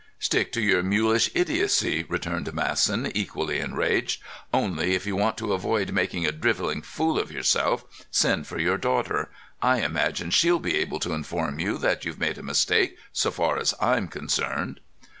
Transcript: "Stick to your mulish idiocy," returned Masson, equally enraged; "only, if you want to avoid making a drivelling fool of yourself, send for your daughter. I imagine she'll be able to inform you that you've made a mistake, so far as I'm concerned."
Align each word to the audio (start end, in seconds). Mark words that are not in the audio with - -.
"Stick 0.17 0.51
to 0.53 0.61
your 0.63 0.81
mulish 0.81 1.29
idiocy," 1.35 2.05
returned 2.09 2.51
Masson, 2.55 3.11
equally 3.13 3.59
enraged; 3.59 4.19
"only, 4.51 4.95
if 4.95 5.05
you 5.05 5.15
want 5.15 5.37
to 5.37 5.53
avoid 5.53 5.91
making 5.93 6.25
a 6.25 6.31
drivelling 6.31 6.81
fool 6.81 7.19
of 7.19 7.31
yourself, 7.31 7.85
send 8.09 8.47
for 8.47 8.57
your 8.57 8.79
daughter. 8.79 9.29
I 9.61 9.81
imagine 9.83 10.31
she'll 10.31 10.57
be 10.57 10.77
able 10.77 10.97
to 11.01 11.13
inform 11.13 11.59
you 11.59 11.77
that 11.77 12.03
you've 12.03 12.17
made 12.19 12.39
a 12.39 12.41
mistake, 12.41 12.97
so 13.13 13.29
far 13.29 13.59
as 13.59 13.75
I'm 13.79 14.07
concerned." 14.07 14.79